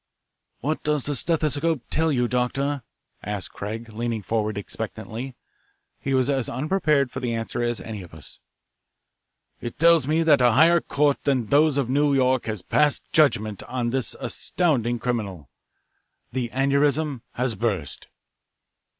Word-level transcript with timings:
"What 0.61 0.81
does 0.81 1.05
the 1.05 1.13
stethoscope 1.13 1.83
tell 1.91 2.11
you, 2.11 2.27
Doctor?" 2.27 2.81
asked 3.21 3.51
Craig, 3.53 3.89
leaning 3.93 4.23
forward 4.23 4.57
expectantly. 4.57 5.35
He 5.99 6.15
was 6.15 6.27
as 6.27 6.49
unprepared 6.49 7.11
for 7.11 7.19
the 7.19 7.35
answer 7.35 7.61
as 7.61 7.79
any 7.79 8.01
of 8.01 8.11
us. 8.11 8.39
"It 9.59 9.77
tells 9.77 10.07
me 10.07 10.23
that 10.23 10.41
a 10.41 10.53
higher 10.53 10.81
court 10.81 11.23
than 11.25 11.45
those 11.49 11.77
of 11.77 11.87
New 11.87 12.15
York 12.15 12.45
has 12.45 12.63
passed 12.63 13.11
judgment 13.13 13.61
on 13.61 13.91
this 13.91 14.15
astounding 14.19 14.97
criminal. 14.97 15.51
The 16.31 16.49
aneurism 16.49 17.21
has 17.33 17.53
burst." 17.53 18.07